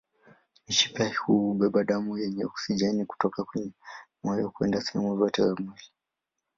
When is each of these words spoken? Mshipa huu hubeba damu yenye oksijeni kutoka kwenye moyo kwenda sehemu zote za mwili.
Mshipa 0.67 1.11
huu 1.25 1.47
hubeba 1.47 1.83
damu 1.83 2.17
yenye 2.17 2.45
oksijeni 2.45 3.05
kutoka 3.05 3.43
kwenye 3.43 3.71
moyo 4.23 4.49
kwenda 4.49 4.81
sehemu 4.81 5.17
zote 5.17 5.43
za 5.43 5.55
mwili. 5.55 5.83